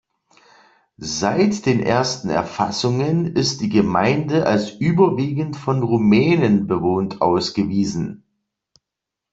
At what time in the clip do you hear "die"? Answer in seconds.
3.61-3.69